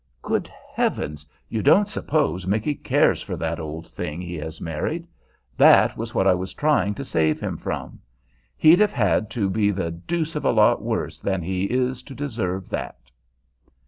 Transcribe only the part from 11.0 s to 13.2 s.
than he is to deserve that."